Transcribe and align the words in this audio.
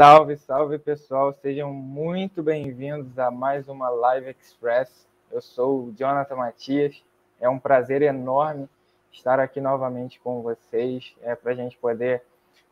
Salve, 0.00 0.34
salve 0.38 0.78
pessoal, 0.78 1.30
sejam 1.42 1.74
muito 1.74 2.42
bem-vindos 2.42 3.18
a 3.18 3.30
mais 3.30 3.68
uma 3.68 3.90
Live 3.90 4.30
Express. 4.30 5.06
Eu 5.30 5.42
sou 5.42 5.88
o 5.88 5.92
Jonathan 5.92 6.36
Matias, 6.36 7.04
é 7.38 7.46
um 7.50 7.58
prazer 7.58 8.00
enorme 8.00 8.66
estar 9.12 9.38
aqui 9.38 9.60
novamente 9.60 10.18
com 10.18 10.40
vocês, 10.40 11.14
é 11.20 11.34
para 11.34 11.52
a 11.52 11.54
gente 11.54 11.76
poder 11.76 12.22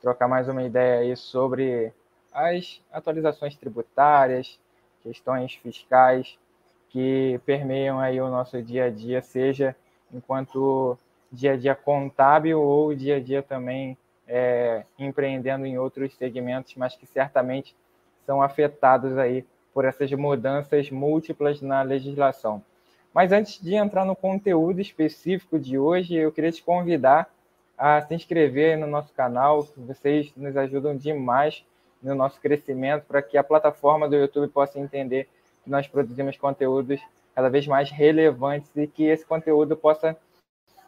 trocar 0.01 0.27
mais 0.27 0.48
uma 0.48 0.62
ideia 0.62 1.01
aí 1.01 1.14
sobre 1.19 1.93
as 2.33 2.80
atualizações 2.91 3.55
tributárias, 3.55 4.59
questões 5.02 5.52
fiscais 5.52 6.38
que 6.88 7.38
permeiam 7.45 8.01
aí 8.01 8.19
o 8.23 8.30
nosso 8.30 8.62
dia 8.62 8.87
a 8.87 8.91
dia, 8.91 9.20
seja 9.20 9.77
enquanto 10.10 10.97
dia 11.30 11.52
a 11.52 11.56
dia 11.59 11.74
contábil 11.74 12.59
ou 12.59 12.95
dia 12.95 13.16
a 13.16 13.20
dia 13.20 13.42
também 13.42 13.98
é, 14.28 14.84
empreendendo 14.98 15.64
em 15.64 15.78
outros 15.78 16.14
segmentos, 16.14 16.74
mas 16.77 16.95
que 16.95 17.06
certamente 17.06 17.74
são 18.27 18.42
afetados 18.42 19.16
aí 19.16 19.45
por 19.73 19.84
essas 19.84 20.10
mudanças 20.12 20.91
múltiplas 20.91 21.62
na 21.62 21.82
legislação. 21.82 22.62
Mas 23.14 23.33
antes 23.33 23.60
de 23.60 23.74
entrar 23.74 24.05
no 24.05 24.14
conteúdo 24.14 24.80
específico 24.80 25.59
de 25.59 25.78
hoje, 25.78 26.14
eu 26.14 26.30
queria 26.30 26.52
te 26.52 26.62
convidar 26.62 27.28
a 27.77 28.02
se 28.02 28.14
inscrever 28.14 28.77
no 28.77 28.86
nosso 28.86 29.12
canal. 29.14 29.66
Vocês 29.77 30.33
nos 30.36 30.56
ajudam 30.56 30.97
demais 30.97 31.64
no 32.02 32.14
nosso 32.14 32.41
crescimento 32.41 33.05
para 33.06 33.22
que 33.22 33.38
a 33.38 33.42
plataforma 33.42 34.08
do 34.08 34.16
YouTube 34.16 34.48
possa 34.52 34.78
entender 34.78 35.28
que 35.64 35.70
nós 35.70 35.86
produzimos 35.86 36.36
conteúdos 36.36 37.00
cada 37.34 37.48
vez 37.48 37.66
mais 37.66 37.91
relevantes 37.91 38.70
e 38.77 38.86
que 38.86 39.05
esse 39.05 39.24
conteúdo 39.24 39.77
possa 39.77 40.16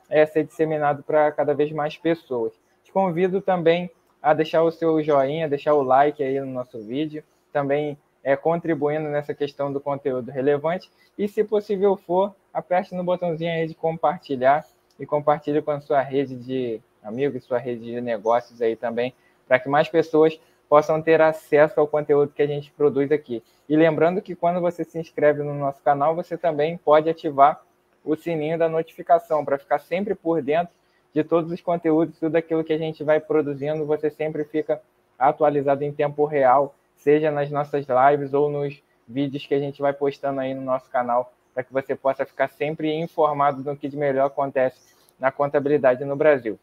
é, 0.08 0.26
ser 0.26 0.44
disseminado 0.44 1.02
para 1.02 1.30
cada 1.32 1.54
vez 1.54 1.70
mais 1.72 1.96
pessoas. 1.96 2.52
Te 2.90 2.92
convido 2.92 3.40
também 3.40 3.88
a 4.20 4.34
deixar 4.34 4.64
o 4.64 4.72
seu 4.72 5.00
joinha, 5.00 5.48
deixar 5.48 5.74
o 5.74 5.82
like 5.82 6.20
aí 6.20 6.40
no 6.40 6.46
nosso 6.46 6.82
vídeo, 6.82 7.22
também 7.52 7.96
é, 8.20 8.34
contribuindo 8.34 9.08
nessa 9.08 9.32
questão 9.32 9.72
do 9.72 9.80
conteúdo 9.80 10.28
relevante. 10.32 10.90
E, 11.16 11.28
se 11.28 11.44
possível 11.44 11.96
for, 11.96 12.34
aperte 12.52 12.92
no 12.92 13.04
botãozinho 13.04 13.52
aí 13.52 13.68
de 13.68 13.76
compartilhar 13.76 14.66
e 14.98 15.06
compartilhe 15.06 15.62
com 15.62 15.70
a 15.70 15.80
sua 15.80 16.02
rede 16.02 16.34
de 16.34 16.80
amigos, 17.00 17.44
sua 17.44 17.58
rede 17.58 17.84
de 17.84 18.00
negócios 18.00 18.60
aí 18.60 18.74
também, 18.74 19.14
para 19.46 19.60
que 19.60 19.68
mais 19.68 19.88
pessoas 19.88 20.40
possam 20.68 21.00
ter 21.00 21.20
acesso 21.22 21.78
ao 21.78 21.86
conteúdo 21.86 22.32
que 22.34 22.42
a 22.42 22.46
gente 22.48 22.72
produz 22.72 23.12
aqui. 23.12 23.40
E 23.68 23.76
lembrando 23.76 24.20
que 24.20 24.34
quando 24.34 24.60
você 24.60 24.82
se 24.82 24.98
inscreve 24.98 25.44
no 25.44 25.54
nosso 25.54 25.80
canal, 25.80 26.16
você 26.16 26.36
também 26.36 26.76
pode 26.76 27.08
ativar 27.08 27.62
o 28.04 28.16
sininho 28.16 28.58
da 28.58 28.68
notificação 28.68 29.44
para 29.44 29.58
ficar 29.58 29.78
sempre 29.78 30.16
por 30.16 30.42
dentro 30.42 30.79
de 31.12 31.24
todos 31.24 31.50
os 31.50 31.60
conteúdos, 31.60 32.18
tudo 32.18 32.36
aquilo 32.36 32.64
que 32.64 32.72
a 32.72 32.78
gente 32.78 33.02
vai 33.02 33.20
produzindo, 33.20 33.84
você 33.84 34.10
sempre 34.10 34.44
fica 34.44 34.80
atualizado 35.18 35.84
em 35.84 35.92
tempo 35.92 36.24
real, 36.24 36.74
seja 36.96 37.30
nas 37.30 37.50
nossas 37.50 37.86
lives 37.86 38.32
ou 38.32 38.48
nos 38.50 38.82
vídeos 39.06 39.46
que 39.46 39.54
a 39.54 39.58
gente 39.58 39.82
vai 39.82 39.92
postando 39.92 40.40
aí 40.40 40.54
no 40.54 40.62
nosso 40.62 40.88
canal, 40.90 41.32
para 41.52 41.64
que 41.64 41.72
você 41.72 41.96
possa 41.96 42.24
ficar 42.24 42.48
sempre 42.48 42.92
informado 42.94 43.62
do 43.62 43.76
que 43.76 43.88
de 43.88 43.96
melhor 43.96 44.26
acontece 44.26 44.94
na 45.18 45.30
contabilidade 45.30 46.04
no 46.04 46.16
Brasil. 46.16 46.58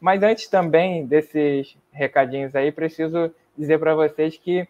Mas 0.00 0.22
antes 0.22 0.48
também 0.48 1.06
desses 1.06 1.76
recadinhos 1.90 2.54
aí, 2.54 2.70
preciso 2.72 3.32
dizer 3.56 3.78
para 3.78 3.94
vocês 3.94 4.36
que 4.36 4.68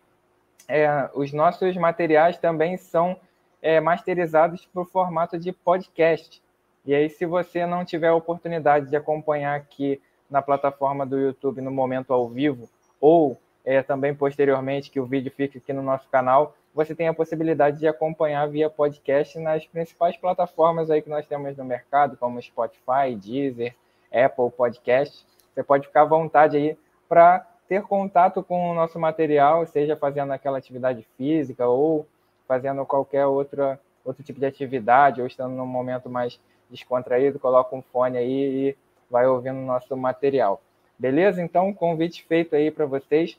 é, 0.68 1.10
os 1.14 1.32
nossos 1.32 1.76
materiais 1.76 2.38
também 2.38 2.76
são 2.76 3.16
é, 3.60 3.80
masterizados 3.80 4.66
para 4.66 4.82
o 4.82 4.84
formato 4.84 5.38
de 5.38 5.52
podcast. 5.52 6.42
E 6.84 6.94
aí, 6.94 7.08
se 7.08 7.24
você 7.24 7.64
não 7.66 7.84
tiver 7.84 8.08
a 8.08 8.14
oportunidade 8.14 8.90
de 8.90 8.96
acompanhar 8.96 9.56
aqui 9.56 10.00
na 10.30 10.42
plataforma 10.42 11.06
do 11.06 11.18
YouTube 11.18 11.60
no 11.60 11.70
momento 11.70 12.12
ao 12.12 12.28
vivo, 12.28 12.68
ou 13.00 13.38
é, 13.64 13.82
também 13.82 14.14
posteriormente 14.14 14.90
que 14.90 15.00
o 15.00 15.06
vídeo 15.06 15.32
fique 15.34 15.58
aqui 15.58 15.72
no 15.72 15.82
nosso 15.82 16.08
canal, 16.08 16.54
você 16.74 16.94
tem 16.94 17.08
a 17.08 17.14
possibilidade 17.14 17.78
de 17.78 17.86
acompanhar 17.86 18.48
via 18.48 18.68
podcast 18.68 19.38
nas 19.38 19.64
principais 19.64 20.16
plataformas 20.16 20.90
aí 20.90 21.00
que 21.00 21.08
nós 21.08 21.26
temos 21.26 21.56
no 21.56 21.64
mercado, 21.64 22.16
como 22.16 22.42
Spotify, 22.42 23.14
Deezer, 23.16 23.74
Apple 24.12 24.50
Podcast. 24.50 25.24
Você 25.54 25.62
pode 25.62 25.86
ficar 25.86 26.02
à 26.02 26.06
vontade 26.06 26.56
aí 26.56 26.76
para 27.08 27.46
ter 27.68 27.82
contato 27.82 28.42
com 28.42 28.70
o 28.70 28.74
nosso 28.74 28.98
material, 28.98 29.64
seja 29.66 29.96
fazendo 29.96 30.32
aquela 30.32 30.58
atividade 30.58 31.06
física 31.16 31.66
ou 31.66 32.06
fazendo 32.46 32.84
qualquer 32.84 33.24
outra, 33.26 33.80
outro 34.04 34.22
tipo 34.22 34.38
de 34.38 34.46
atividade, 34.46 35.20
ou 35.20 35.26
estando 35.26 35.54
num 35.54 35.66
momento 35.66 36.10
mais 36.10 36.38
descontraído, 36.74 37.38
coloca 37.38 37.74
um 37.74 37.82
fone 37.82 38.18
aí 38.18 38.68
e 38.68 38.76
vai 39.10 39.26
ouvindo 39.26 39.58
o 39.58 39.64
nosso 39.64 39.96
material. 39.96 40.60
Beleza? 40.98 41.42
Então, 41.42 41.72
convite 41.72 42.24
feito 42.24 42.54
aí 42.54 42.70
para 42.70 42.86
vocês. 42.86 43.38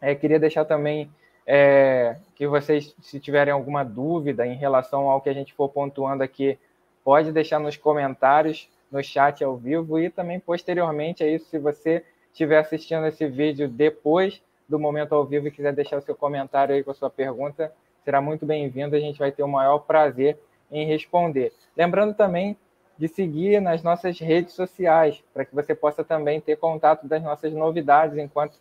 É, 0.00 0.14
queria 0.14 0.38
deixar 0.38 0.64
também 0.64 1.10
é, 1.46 2.16
que 2.34 2.46
vocês, 2.46 2.94
se 3.00 3.18
tiverem 3.18 3.52
alguma 3.52 3.84
dúvida 3.84 4.46
em 4.46 4.54
relação 4.54 5.08
ao 5.08 5.20
que 5.20 5.28
a 5.28 5.32
gente 5.32 5.54
for 5.54 5.68
pontuando 5.68 6.22
aqui, 6.22 6.58
pode 7.02 7.32
deixar 7.32 7.58
nos 7.58 7.76
comentários, 7.76 8.68
no 8.90 9.02
chat 9.02 9.42
ao 9.42 9.56
vivo 9.56 9.98
e 9.98 10.10
também 10.10 10.38
posteriormente 10.38 11.22
a 11.22 11.26
isso, 11.26 11.46
se 11.46 11.58
você 11.58 12.04
estiver 12.32 12.58
assistindo 12.58 13.06
esse 13.06 13.26
vídeo 13.26 13.68
depois 13.68 14.40
do 14.68 14.78
momento 14.78 15.14
ao 15.14 15.24
vivo 15.24 15.48
e 15.48 15.50
quiser 15.50 15.72
deixar 15.72 15.98
o 15.98 16.02
seu 16.02 16.14
comentário 16.14 16.74
aí 16.74 16.84
com 16.84 16.90
a 16.90 16.94
sua 16.94 17.10
pergunta, 17.10 17.72
será 18.04 18.20
muito 18.20 18.44
bem-vindo. 18.44 18.94
A 18.94 19.00
gente 19.00 19.18
vai 19.18 19.32
ter 19.32 19.42
o 19.42 19.48
maior 19.48 19.78
prazer 19.80 20.38
em 20.70 20.86
responder. 20.86 21.52
Lembrando 21.76 22.14
também 22.14 22.56
de 22.98 23.06
seguir 23.06 23.60
nas 23.60 23.82
nossas 23.82 24.18
redes 24.18 24.54
sociais, 24.54 25.22
para 25.32 25.44
que 25.44 25.54
você 25.54 25.74
possa 25.74 26.02
também 26.02 26.40
ter 26.40 26.56
contato 26.56 27.06
das 27.06 27.22
nossas 27.22 27.52
novidades 27.52 28.18
enquanto 28.18 28.58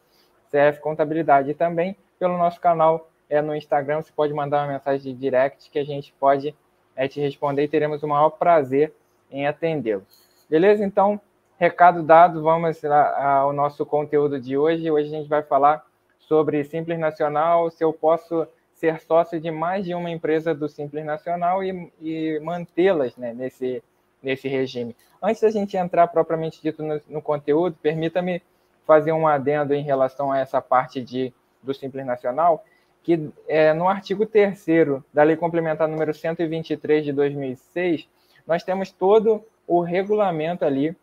CF 0.50 0.79
Contabilidade. 0.79 1.51
E 1.51 1.53
também 1.53 1.97
pelo 2.19 2.38
nosso 2.38 2.59
canal 2.62 3.09
é, 3.29 3.41
no 3.41 3.56
Instagram, 3.56 4.01
você 4.01 4.12
pode 4.16 4.34
mandar 4.34 4.63
uma 4.63 4.73
mensagem 4.73 5.13
de 5.13 5.19
direct 5.19 5.69
que 5.69 5.79
a 5.79 5.84
gente 5.84 6.13
pode 6.19 6.56
é, 6.95 7.07
te 7.07 7.19
responder 7.19 7.63
e 7.63 7.68
teremos 7.68 8.03
o 8.03 8.07
maior 8.07 8.29
prazer 8.29 8.94
em 9.29 9.47
atendê-lo. 9.47 10.06
Beleza? 10.50 10.84
Então, 10.84 11.19
recado 11.57 12.01
dado, 12.03 12.41
vamos 12.41 12.84
ao 12.85 13.51
nosso 13.51 13.85
conteúdo 13.85 14.39
de 14.39 14.57
hoje. 14.57 14.89
Hoje 14.89 15.07
a 15.07 15.18
gente 15.18 15.28
vai 15.28 15.44
falar 15.44 15.85
sobre 16.19 16.63
Simples 16.63 17.00
Nacional, 17.00 17.69
se 17.69 17.84
eu 17.84 17.91
posso 17.91 18.47
ser 18.78 19.02
sócio 19.02 19.42
de 19.42 19.50
mais 19.50 19.86
de 19.86 19.94
uma 19.94 20.10
empresa 20.10 20.54
do 20.54 20.70
Simples 20.70 21.04
Nacional 21.04 21.64
e, 21.64 21.92
e 22.00 22.40
mantê-las 22.42 23.18
né, 23.18 23.34
nesse, 23.34 23.84
nesse 24.22 24.48
regime. 24.48 24.96
Antes 25.22 25.42
da 25.42 25.50
gente 25.50 25.76
entrar 25.76 26.08
propriamente 26.08 26.62
dito 26.62 26.84
no, 26.84 27.02
no 27.10 27.22
conteúdo, 27.22 27.76
permita-me 27.82 28.42
fazer 28.86 29.12
um 29.12 29.28
adendo 29.28 29.74
em 29.74 29.82
relação 29.82 30.32
a 30.32 30.38
essa 30.38 30.62
parte 30.62 31.02
de, 31.02 31.34
do 31.62 31.74
Simples 31.74 32.06
Nacional, 32.06 32.64
que 33.02 33.32
é, 33.48 33.74
no 33.74 33.88
artigo 33.88 34.26
3 34.28 34.66
da 35.12 35.24
Lei 35.24 35.36
Complementar 35.36 35.88
número 35.88 36.14
123 36.14 37.04
de 37.04 37.12
2006, 37.12 38.08
nós 38.46 38.64
temos 38.64 38.92
todo 38.92 39.44
o 39.66 39.82
regulamento 39.82 40.64
ali 40.64 40.96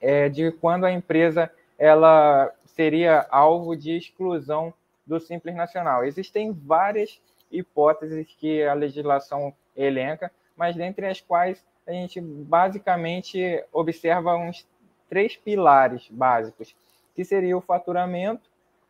é, 0.00 0.28
de 0.28 0.52
quando 0.52 0.84
a 0.84 0.92
empresa 0.92 1.50
ela 1.76 2.52
seria 2.64 3.26
alvo 3.28 3.76
de 3.76 3.96
exclusão 3.96 4.72
do 5.06 5.18
Simples 5.20 5.54
Nacional. 5.54 6.04
Existem 6.04 6.52
várias 6.52 7.20
hipóteses 7.50 8.26
que 8.38 8.62
a 8.64 8.74
legislação 8.74 9.54
elenca, 9.76 10.30
mas 10.56 10.76
dentre 10.76 11.06
as 11.06 11.20
quais 11.20 11.64
a 11.86 11.92
gente 11.92 12.20
basicamente 12.20 13.62
observa 13.72 14.36
uns 14.36 14.66
três 15.08 15.36
pilares 15.36 16.08
básicos, 16.10 16.74
que 17.14 17.24
seria 17.24 17.56
o 17.56 17.60
faturamento, 17.60 18.48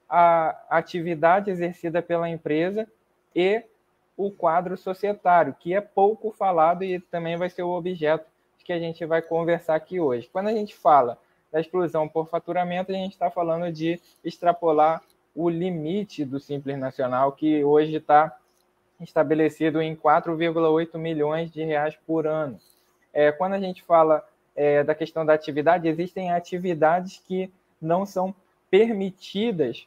a 0.08 0.56
atividade 0.68 1.50
exercida 1.50 2.02
pela 2.02 2.28
empresa 2.28 2.86
e 3.34 3.64
o 4.16 4.30
quadro 4.30 4.76
societário, 4.76 5.56
que 5.58 5.74
é 5.74 5.80
pouco 5.80 6.30
falado 6.30 6.84
e 6.84 7.00
também 7.00 7.36
vai 7.36 7.48
ser 7.48 7.62
o 7.62 7.70
objeto 7.70 8.26
que 8.62 8.72
a 8.72 8.78
gente 8.78 9.04
vai 9.04 9.20
conversar 9.20 9.74
aqui 9.74 9.98
hoje. 9.98 10.28
Quando 10.32 10.48
a 10.48 10.52
gente 10.52 10.76
fala 10.76 11.18
da 11.50 11.60
exclusão 11.60 12.06
por 12.06 12.28
faturamento, 12.28 12.92
a 12.92 12.94
gente 12.94 13.12
está 13.12 13.30
falando 13.30 13.72
de 13.72 14.00
extrapolar 14.22 15.02
o 15.34 15.48
limite 15.48 16.24
do 16.24 16.38
Simples 16.38 16.78
Nacional, 16.78 17.32
que 17.32 17.64
hoje 17.64 17.96
está 17.96 18.36
estabelecido 19.00 19.80
em 19.80 19.96
4,8 19.96 20.96
milhões 20.98 21.50
de 21.50 21.64
reais 21.64 21.96
por 22.06 22.26
ano. 22.26 22.58
É, 23.12 23.32
quando 23.32 23.54
a 23.54 23.60
gente 23.60 23.82
fala 23.82 24.26
é, 24.54 24.84
da 24.84 24.94
questão 24.94 25.24
da 25.24 25.34
atividade, 25.34 25.88
existem 25.88 26.30
atividades 26.30 27.22
que 27.26 27.50
não 27.80 28.06
são 28.06 28.34
permitidas 28.70 29.86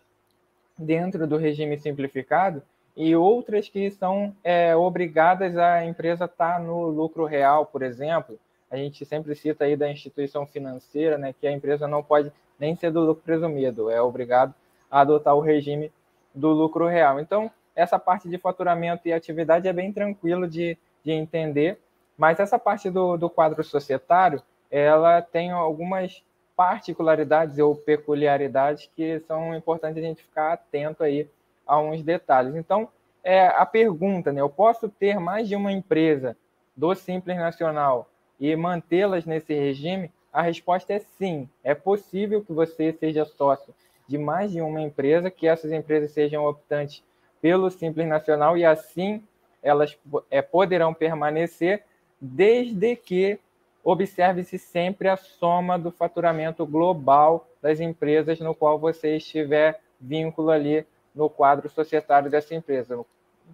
dentro 0.78 1.26
do 1.26 1.38
regime 1.38 1.78
simplificado 1.78 2.62
e 2.96 3.16
outras 3.16 3.70
que 3.70 3.90
são 3.92 4.36
é, 4.44 4.76
obrigadas 4.76 5.58
a 5.58 5.86
empresa 5.86 6.26
estar 6.26 6.58
tá 6.58 6.60
no 6.60 6.88
lucro 6.88 7.26
real, 7.26 7.66
por 7.66 7.82
exemplo. 7.82 8.40
A 8.70 8.78
gente 8.78 9.06
sempre 9.06 9.36
cita 9.36 9.66
aí 9.66 9.76
da 9.76 9.90
instituição 9.90 10.46
financeira, 10.46 11.18
né, 11.18 11.34
que 11.40 11.48
a 11.48 11.52
empresa 11.52 11.88
não 11.88 12.04
pode 12.04 12.32
nem 12.60 12.76
ser 12.76 12.92
do 12.92 13.02
lucro 13.02 13.24
presumido, 13.24 13.90
é 13.90 14.02
obrigado 14.02 14.54
adotar 15.02 15.36
o 15.36 15.42
regime 15.42 15.92
do 16.34 16.50
lucro 16.52 16.88
real. 16.88 17.20
Então, 17.20 17.52
essa 17.76 18.00
parte 18.00 18.30
de 18.30 18.38
faturamento 18.38 19.08
e 19.08 19.14
atividade 19.14 19.68
é 19.68 19.74
bem 19.74 19.92
tranquilo 19.92 20.48
de, 20.48 20.78
de 21.04 21.12
entender, 21.12 21.78
mas 22.18 22.40
essa 22.40 22.58
parte 22.58 22.90
do, 22.90 23.18
do 23.18 23.30
quadro 23.30 23.62
societário, 23.62 24.42
ela 24.72 25.22
tem 25.22 25.52
algumas 25.52 26.24
particularidades 26.56 27.60
ou 27.60 27.76
peculiaridades 27.76 28.90
que 28.96 29.20
são 29.28 29.54
importantes 29.54 29.98
a 29.98 30.08
gente 30.08 30.24
ficar 30.24 30.54
atento 30.54 31.04
aí 31.04 31.28
a 31.68 31.78
uns 31.80 32.02
detalhes. 32.02 32.56
Então, 32.56 32.88
é 33.22 33.48
a 33.48 33.66
pergunta, 33.66 34.32
né? 34.32 34.40
Eu 34.40 34.50
posso 34.50 34.88
ter 34.88 35.20
mais 35.20 35.50
de 35.50 35.56
uma 35.56 35.74
empresa 35.74 36.38
do 36.76 36.96
Simples 36.96 37.36
Nacional 37.36 38.08
e 38.40 38.56
mantê-las 38.56 39.26
nesse 39.26 39.54
regime? 39.54 40.10
A 40.32 40.42
resposta 40.42 40.94
é 40.94 41.00
sim. 41.00 41.50
É 41.64 41.74
possível 41.74 42.44
que 42.44 42.54
você 42.54 42.94
seja 42.94 43.26
sócio 43.26 43.74
de 44.08 44.18
mais 44.18 44.52
de 44.52 44.62
uma 44.62 44.82
empresa, 44.82 45.32
que 45.32 45.48
essas 45.48 45.72
empresas 45.72 46.12
sejam 46.12 46.46
optantes 46.46 47.04
pelo 47.42 47.70
Simples 47.70 48.08
Nacional 48.08 48.58
e 48.58 48.66
assim 48.66 49.24
elas 49.62 49.98
é, 50.30 50.42
poderão 50.42 50.94
permanecer 50.94 51.84
desde 52.22 52.96
que 52.96 53.40
observe-se 53.84 54.58
sempre 54.58 55.08
a 55.08 55.18
soma 55.18 55.78
do 55.78 55.92
faturamento 55.92 56.66
global 56.66 57.48
das 57.62 57.80
empresas 57.80 58.40
no 58.40 58.54
qual 58.54 58.80
você 58.80 59.18
estiver 59.18 59.80
vínculo 60.00 60.50
ali 60.50 60.86
no 61.14 61.30
quadro 61.30 61.70
societário 61.70 62.30
dessa 62.30 62.54
empresa. 62.54 63.00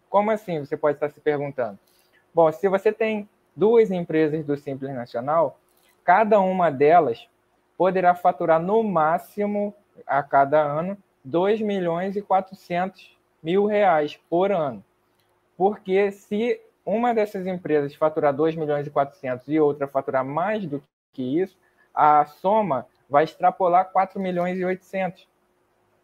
Como 0.09 0.31
assim? 0.31 0.59
Você 0.59 0.75
pode 0.75 0.97
estar 0.97 1.09
se 1.09 1.19
perguntando. 1.19 1.77
Bom, 2.33 2.51
se 2.51 2.67
você 2.67 2.91
tem 2.91 3.27
duas 3.55 3.91
empresas 3.91 4.45
do 4.45 4.55
Simples 4.57 4.93
Nacional, 4.93 5.59
cada 6.03 6.39
uma 6.39 6.69
delas 6.69 7.27
poderá 7.77 8.15
faturar 8.15 8.61
no 8.61 8.83
máximo 8.83 9.73
a 10.05 10.21
cada 10.23 10.61
ano 10.61 10.97
2 11.23 11.61
milhões 11.61 12.15
e 12.15 12.21
400 12.21 13.17
mil 13.41 13.65
reais 13.65 14.19
por 14.29 14.51
ano. 14.51 14.83
Porque 15.57 16.11
se 16.11 16.59
uma 16.85 17.13
dessas 17.13 17.45
empresas 17.45 17.93
faturar 17.93 18.33
2 18.33 18.55
milhões 18.55 18.87
e 18.87 18.89
400 18.89 19.47
e 19.47 19.59
outra 19.59 19.87
faturar 19.87 20.25
mais 20.25 20.65
do 20.65 20.83
que 21.13 21.39
isso, 21.41 21.57
a 21.93 22.25
soma 22.25 22.87
vai 23.09 23.23
extrapolar 23.23 23.91
4 23.91 24.19
milhões 24.19 24.57
e 24.57 24.65
800, 24.65 25.27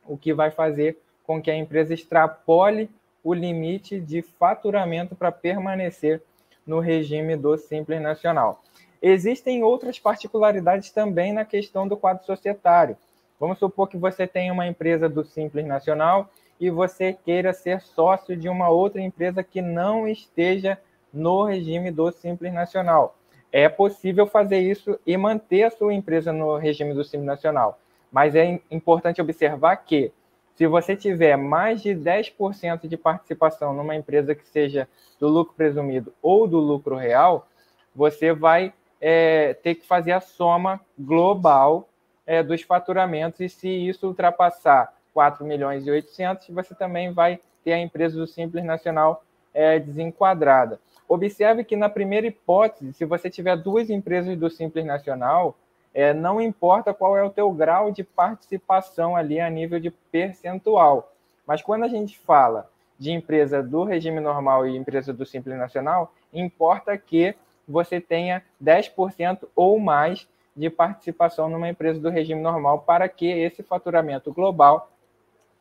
o 0.06 0.18
que 0.18 0.34
vai 0.34 0.51
fazer 0.51 1.00
com 1.25 1.42
que 1.42 1.50
a 1.50 1.56
empresa 1.56 1.94
extrapole 1.94 2.89
o 3.24 3.34
limite 3.34 4.00
de 4.00 4.22
faturamento 4.22 5.16
para 5.16 5.31
permanecer 5.31 6.22
no 6.66 6.80
regime 6.80 7.36
do 7.36 7.57
Simples 7.57 8.01
Nacional. 8.01 8.62
Existem 9.01 9.63
outras 9.63 10.00
particularidades 10.00 10.92
também 10.92 11.34
na 11.34 11.45
questão 11.45 11.88
do 11.88 11.98
quadro 11.98 12.25
societário. 12.25 12.98
Vamos 13.39 13.60
supor 13.60 13.88
que 13.88 13.98
você 13.98 14.25
tenha 14.25 14.51
uma 14.51 14.66
empresa 14.66 15.07
do 15.07 15.24
Simples 15.24 15.66
Nacional 15.66 16.30
e 16.60 16.72
você 16.72 17.13
queira 17.13 17.54
ser 17.54 17.81
sócio 17.81 18.36
de 18.36 18.50
uma 18.50 18.69
outra 18.69 19.00
empresa 19.00 19.44
que 19.44 19.62
não 19.62 20.07
esteja 20.07 20.78
no 21.13 21.44
regime 21.44 21.92
do 21.92 22.12
Simples 22.12 22.51
Nacional. 22.51 23.16
É 23.51 23.69
possível 23.69 24.25
fazer 24.25 24.57
isso 24.60 25.00
e 25.06 25.16
manter 25.16 25.63
a 25.63 25.69
sua 25.69 25.94
empresa 25.94 26.34
no 26.34 26.57
regime 26.57 26.95
do 26.95 27.04
Simples 27.04 27.28
Nacional. 27.28 27.80
Mas 28.12 28.34
é 28.36 28.60
importante 28.72 29.22
observar 29.22 29.75
que, 29.78 30.12
se 30.56 30.66
você 30.66 30.95
tiver 30.95 31.38
mais 31.38 31.84
de 31.84 31.92
10% 31.92 32.88
de 32.88 32.98
participação 32.98 33.72
numa 33.72 33.95
empresa 33.95 34.34
que 34.34 34.48
seja 34.48 34.88
do 35.19 35.28
lucro 35.28 35.54
presumido 35.54 36.12
ou 36.22 36.48
do 36.48 36.57
lucro 36.57 36.95
real, 36.95 37.48
você 37.95 38.34
vai 38.34 38.74
é, 39.00 39.54
ter 39.54 39.75
que 39.75 39.86
fazer 39.86 40.13
a 40.13 40.19
soma 40.19 40.81
global 40.98 41.88
é, 42.27 42.44
dos 42.44 42.62
faturamentos 42.62 43.39
e 43.39 43.47
se 43.47 43.69
isso 43.69 44.06
ultrapassar 44.06 44.94
4 45.13 45.44
milhões 45.45 45.88
e 45.88 45.89
800, 45.89 46.50
você 46.50 46.75
também 46.75 47.12
vai 47.12 47.39
ter 47.63 47.74
a 47.74 47.79
empresa 47.79 48.18
do 48.19 48.27
Simples 48.27 48.63
Nacional 48.63 49.24
é, 49.53 49.79
desenquadrada. 49.79 50.79
Observe 51.09 51.63
que 51.63 51.75
na 51.75 51.89
primeira 51.89 52.27
hipótese, 52.27 52.94
se 52.94 53.06
você 53.06 53.29
tiver 53.29 53.56
duas 53.56 53.89
empresas 53.89 54.38
do 54.38 54.50
Simples 54.50 54.85
Nacional, 54.85 55.57
é, 55.94 56.13
não 56.13 56.39
importa 56.39 56.94
qual 56.94 57.18
é 57.18 57.24
o 57.24 57.29
teu 57.29 57.50
grau 57.51 57.89
de 57.89 58.03
participação 58.03 59.15
ali 59.15 59.39
a 59.39 59.50
nível 59.50 59.79
de 59.79 59.89
percentual. 59.89 61.12
Mas 61.47 61.62
quando 61.62 61.85
a 61.85 61.88
gente 61.88 62.19
fala 62.19 62.69
de 63.00 63.12
empresa 63.12 63.63
do 63.63 63.83
regime 63.83 64.19
normal 64.19 64.68
e 64.68 64.75
empresa 64.75 65.13
do 65.13 65.25
Simples 65.25 65.57
Nacional, 65.57 66.13
importa 66.33 66.97
que 66.97 67.35
você 67.68 68.00
tenha 68.00 68.44
10% 68.63 69.47
ou 69.56 69.79
mais 69.79 70.27
de 70.57 70.71
participação 70.71 71.48
numa 71.48 71.69
empresa 71.69 72.00
do 72.00 72.09
regime 72.09 72.42
normal 72.42 72.80
para 72.80 73.07
que 73.07 73.27
esse 73.27 73.62
faturamento 73.62 74.33
global 74.33 74.92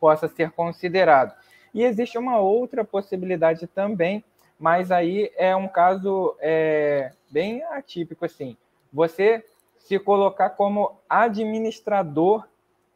possa 0.01 0.27
ser 0.27 0.51
considerado. 0.53 1.35
E 1.75 1.85
existe 1.85 2.17
uma 2.17 2.39
outra 2.39 2.83
possibilidade 2.83 3.67
também, 3.67 4.25
mas 4.59 4.91
aí 4.91 5.31
é 5.37 5.55
um 5.55 5.69
caso 5.69 6.35
é, 6.41 7.13
bem 7.31 7.63
atípico 7.65 8.25
assim. 8.25 8.57
Você 8.91 9.45
se 9.79 9.99
colocar 9.99 10.51
como 10.51 10.99
administrador 11.09 12.45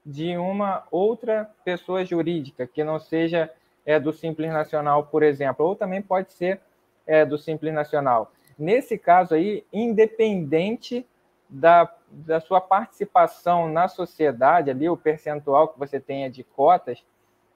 de 0.05 0.37
uma 0.39 0.85
outra 0.91 1.51
pessoa 1.63 2.05
jurídica 2.05 2.67
que 2.67 2.83
não 2.83 2.99
seja 2.99 3.51
é, 3.85 4.01
do 4.01 4.13
Simples 4.13 4.51
Nacional, 4.51 5.05
por 5.05 5.23
exemplo, 5.23 5.67
ou 5.67 5.77
também 5.77 6.01
pode 6.01 6.33
ser 6.33 6.61
é, 7.07 7.27
do 7.27 7.37
Simples 7.37 7.75
Nacional. 7.75 8.33
Nesse 8.59 8.97
caso 8.97 9.35
aí, 9.35 9.65
independente 9.73 11.07
da, 11.51 11.93
da 12.09 12.41
sua 12.41 12.61
participação 12.61 13.69
na 13.69 13.89
sociedade, 13.89 14.71
ali 14.71 14.89
o 14.89 14.97
percentual 14.97 15.69
que 15.69 15.79
você 15.79 15.99
tenha 15.99 16.31
de 16.31 16.45
cotas, 16.45 17.03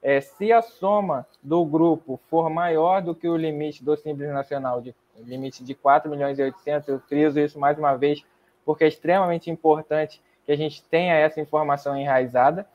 é, 0.02 0.20
se 0.20 0.52
a 0.52 0.60
soma 0.60 1.26
do 1.42 1.64
grupo 1.64 2.20
for 2.28 2.50
maior 2.50 3.00
do 3.00 3.14
que 3.14 3.28
o 3.28 3.36
limite 3.36 3.82
do 3.82 3.96
Simples 3.96 4.28
Nacional, 4.30 4.80
de 4.80 4.94
limite 5.16 5.64
de 5.64 5.74
4 5.74 6.10
milhões 6.10 6.38
e 6.38 6.42
800, 6.42 6.88
eu 6.88 7.00
friso 7.00 7.40
isso 7.40 7.58
mais 7.58 7.78
uma 7.78 7.96
vez, 7.96 8.22
porque 8.66 8.84
é 8.84 8.88
extremamente 8.88 9.50
importante 9.50 10.20
que 10.44 10.52
a 10.52 10.56
gente 10.56 10.82
tenha 10.82 11.14
essa 11.14 11.40
informação 11.40 11.96
enraizada. 11.96 12.66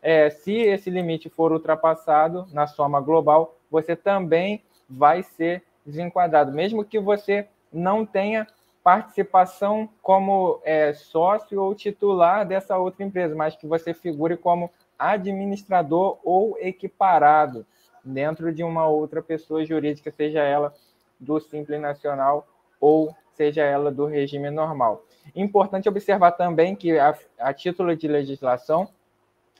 É, 0.00 0.30
se 0.30 0.52
esse 0.52 0.88
limite 0.88 1.28
for 1.28 1.52
ultrapassado 1.52 2.46
na 2.52 2.66
soma 2.66 3.00
global, 3.00 3.56
você 3.70 3.94
também 3.94 4.62
vai 4.88 5.22
ser 5.22 5.62
desenquadrado, 5.84 6.52
mesmo 6.52 6.84
que 6.84 6.98
você 6.98 7.46
não 7.70 8.06
tenha 8.06 8.46
participação 8.88 9.86
como 10.00 10.62
é, 10.64 10.94
sócio 10.94 11.60
ou 11.60 11.74
titular 11.74 12.46
dessa 12.46 12.78
outra 12.78 13.04
empresa, 13.04 13.34
mas 13.34 13.54
que 13.54 13.66
você 13.66 13.92
figure 13.92 14.34
como 14.34 14.70
administrador 14.98 16.18
ou 16.24 16.56
equiparado 16.58 17.66
dentro 18.02 18.50
de 18.50 18.64
uma 18.64 18.86
outra 18.86 19.20
pessoa 19.20 19.62
jurídica, 19.62 20.10
seja 20.10 20.40
ela 20.40 20.72
do 21.20 21.38
Simples 21.38 21.78
Nacional 21.78 22.48
ou 22.80 23.14
seja 23.34 23.62
ela 23.62 23.92
do 23.92 24.06
regime 24.06 24.48
normal. 24.48 25.04
Importante 25.36 25.86
observar 25.86 26.32
também 26.32 26.74
que, 26.74 26.98
a, 26.98 27.14
a 27.38 27.52
título 27.52 27.94
de 27.94 28.08
legislação, 28.08 28.88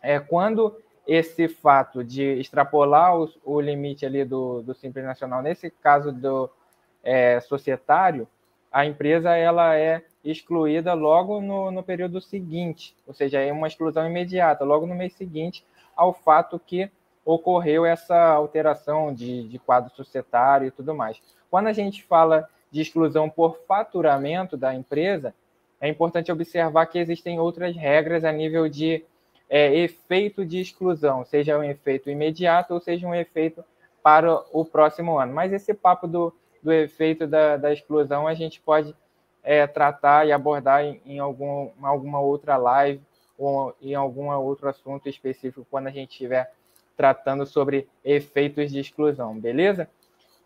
é 0.01 0.19
quando 0.19 0.75
esse 1.07 1.49
fato 1.49 2.03
de 2.03 2.23
extrapolar 2.41 3.15
o, 3.15 3.31
o 3.45 3.61
limite 3.61 4.07
ali 4.07 4.25
do, 4.25 4.63
do 4.63 4.73
Simples 4.73 5.05
Nacional, 5.05 5.43
nesse 5.43 5.71
caso 5.71 6.11
do 6.11 6.49
é, 7.05 7.41
societário, 7.41 8.27
a 8.71 8.85
empresa 8.85 9.35
ela 9.35 9.77
é 9.77 10.03
excluída 10.25 10.93
logo 10.95 11.41
no, 11.41 11.71
no 11.71 11.83
período 11.83 12.21
seguinte, 12.21 12.95
ou 13.07 13.15
seja, 13.15 13.41
é 13.41 13.53
uma 13.53 13.67
exclusão 13.67 14.07
imediata, 14.07 14.65
logo 14.65 14.87
no 14.87 14.95
mês 14.95 15.15
seguinte 15.15 15.65
ao 15.97 16.13
fato 16.13 16.59
que 16.59 16.91
ocorreu 17.25 17.85
essa 17.85 18.17
alteração 18.17 19.13
de, 19.13 19.49
de 19.49 19.59
quadro 19.59 19.95
societário 19.95 20.69
e 20.69 20.71
tudo 20.71 20.95
mais. 20.95 21.21
Quando 21.51 21.67
a 21.67 21.73
gente 21.73 22.03
fala 22.05 22.49
de 22.71 22.81
exclusão 22.81 23.29
por 23.29 23.59
faturamento 23.67 24.57
da 24.57 24.75
empresa, 24.75 25.35
é 25.81 25.89
importante 25.89 26.33
observar 26.33 26.87
que 26.87 26.99
existem 26.99 27.39
outras 27.39 27.77
regras 27.77 28.25
a 28.25 28.33
nível 28.33 28.69
de 28.69 29.05
é, 29.49 29.75
efeito 29.77 30.45
de 30.45 30.61
exclusão, 30.61 31.25
seja 31.25 31.59
um 31.59 31.65
efeito 31.65 32.11
imediato 32.11 32.75
ou 32.75 32.81
seja 32.81 33.07
um 33.07 33.15
efeito 33.15 33.65
para 34.03 34.43
o 34.53 34.65
próximo 34.65 35.19
ano. 35.19 35.33
Mas 35.33 35.53
esse 35.53 35.73
papo 35.75 36.07
do, 36.07 36.35
do 36.63 36.73
efeito 36.73 37.27
da, 37.27 37.57
da 37.57 37.73
exclusão 37.73 38.27
a 38.27 38.35
gente 38.35 38.61
pode 38.61 38.95
é, 39.43 39.67
tratar 39.67 40.27
e 40.27 40.33
abordar 40.33 40.85
em, 40.85 41.01
em 41.07 41.19
algum, 41.19 41.71
alguma 41.83 42.21
outra 42.21 42.57
live 42.57 43.01
ou 43.37 43.75
em 43.81 43.95
algum 43.95 44.31
outro 44.33 44.69
assunto 44.69 45.09
específico 45.09 45.67
quando 45.71 45.87
a 45.87 45.91
gente 45.91 46.11
estiver 46.11 46.53
tratando 46.97 47.47
sobre 47.47 47.89
efeitos 48.05 48.73
de 48.73 48.81
exclusão, 48.81 49.39
beleza? 49.39 49.89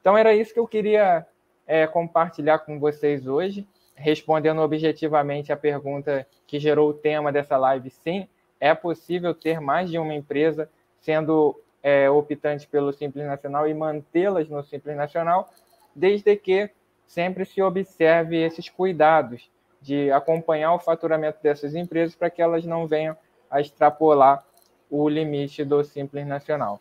Então 0.00 0.18
era 0.18 0.34
isso 0.34 0.52
que 0.52 0.60
eu 0.60 0.66
queria 0.66 1.26
é, 1.66 1.86
compartilhar 1.86 2.58
com 2.58 2.78
vocês 2.78 3.26
hoje, 3.26 3.66
respondendo 3.94 4.60
objetivamente 4.60 5.52
a 5.52 5.56
pergunta 5.56 6.26
que 6.46 6.58
gerou 6.58 6.90
o 6.90 6.94
tema 6.94 7.32
dessa 7.32 7.56
live. 7.56 7.88
Sim, 7.88 8.28
é 8.60 8.74
possível 8.74 9.34
ter 9.34 9.60
mais 9.60 9.90
de 9.90 9.98
uma 9.98 10.14
empresa 10.14 10.68
sendo 11.00 11.58
é, 11.82 12.10
optante 12.10 12.66
pelo 12.66 12.92
Simples 12.92 13.26
Nacional 13.26 13.66
e 13.66 13.74
mantê-las 13.74 14.48
no 14.48 14.62
Simples 14.62 14.96
Nacional, 14.96 15.50
desde 15.94 16.36
que 16.36 16.70
sempre 17.06 17.44
se 17.44 17.60
observe 17.62 18.42
esses 18.42 18.68
cuidados 18.68 19.50
de 19.80 20.10
acompanhar 20.12 20.74
o 20.74 20.78
faturamento 20.78 21.38
dessas 21.42 21.74
empresas 21.74 22.14
para 22.14 22.30
que 22.30 22.40
elas 22.40 22.64
não 22.64 22.86
venham 22.86 23.16
a 23.50 23.60
extrapolar 23.60 24.44
o 24.88 25.08
limite 25.08 25.64
do 25.64 25.82
Simples 25.82 26.26
Nacional. 26.26 26.80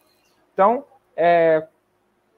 Então, 0.53 0.85
é, 1.15 1.67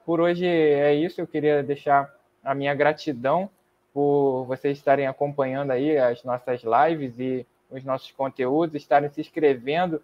por 0.04 0.20
hoje 0.20 0.46
é 0.46 0.94
isso. 0.94 1.20
Eu 1.20 1.26
queria 1.26 1.62
deixar 1.62 2.12
a 2.42 2.54
minha 2.54 2.74
gratidão 2.74 3.50
por 3.92 4.44
vocês 4.46 4.76
estarem 4.76 5.06
acompanhando 5.06 5.70
aí 5.70 5.96
as 5.96 6.24
nossas 6.24 6.62
lives 6.62 7.18
e 7.18 7.46
os 7.70 7.84
nossos 7.84 8.10
conteúdos, 8.12 8.74
estarem 8.74 9.08
se 9.08 9.20
inscrevendo 9.20 10.02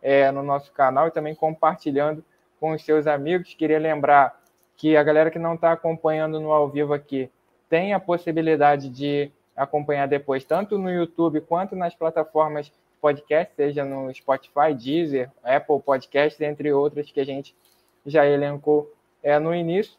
é, 0.00 0.30
no 0.30 0.42
nosso 0.42 0.72
canal 0.72 1.08
e 1.08 1.10
também 1.10 1.34
compartilhando 1.34 2.24
com 2.58 2.72
os 2.72 2.84
seus 2.84 3.06
amigos. 3.06 3.54
Queria 3.54 3.78
lembrar 3.78 4.41
que 4.76 4.96
a 4.96 5.02
galera 5.02 5.30
que 5.30 5.38
não 5.38 5.54
está 5.54 5.72
acompanhando 5.72 6.40
no 6.40 6.52
ao 6.52 6.68
vivo 6.68 6.92
aqui 6.92 7.30
tem 7.68 7.92
a 7.94 8.00
possibilidade 8.00 8.88
de 8.88 9.30
acompanhar 9.56 10.06
depois, 10.06 10.44
tanto 10.44 10.78
no 10.78 10.90
YouTube 10.90 11.40
quanto 11.40 11.76
nas 11.76 11.94
plataformas 11.94 12.72
podcast, 13.00 13.52
seja 13.56 13.84
no 13.84 14.14
Spotify, 14.14 14.72
Deezer, 14.72 15.30
Apple 15.42 15.80
Podcasts, 15.80 16.40
entre 16.40 16.72
outras 16.72 17.10
que 17.10 17.20
a 17.20 17.24
gente 17.24 17.54
já 18.06 18.24
elencou 18.24 18.92
é, 19.22 19.38
no 19.38 19.54
início. 19.54 19.94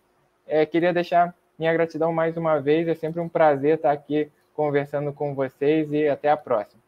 É, 0.47 0.65
queria 0.65 0.93
deixar 0.93 1.35
minha 1.57 1.73
gratidão 1.73 2.13
mais 2.13 2.37
uma 2.37 2.59
vez, 2.59 2.87
é 2.87 2.95
sempre 2.95 3.19
um 3.19 3.29
prazer 3.29 3.75
estar 3.75 3.91
aqui 3.91 4.31
conversando 4.53 5.11
com 5.11 5.35
vocês 5.35 5.91
e 5.91 6.07
até 6.07 6.29
a 6.29 6.37
próxima. 6.37 6.82